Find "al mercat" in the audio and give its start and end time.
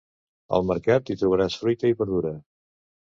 0.57-1.11